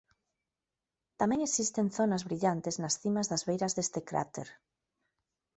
Tamén 1.19 1.39
existen 1.47 1.87
zonas 1.97 2.25
brillantes 2.27 2.75
nas 2.81 2.97
cimas 3.01 3.29
das 3.31 3.45
beiras 3.47 3.75
deste 3.77 3.99
cráter. 4.09 4.47